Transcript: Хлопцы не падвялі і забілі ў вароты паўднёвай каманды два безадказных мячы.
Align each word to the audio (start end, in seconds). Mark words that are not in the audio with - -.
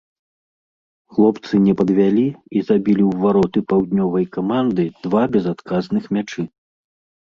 Хлопцы 1.17 1.53
не 1.65 1.73
падвялі 1.83 2.25
і 2.55 2.65
забілі 2.71 3.03
ў 3.11 3.13
вароты 3.29 3.59
паўднёвай 3.77 4.25
каманды 4.41 4.83
два 5.09 5.23
безадказных 5.39 6.15
мячы. 6.17 6.41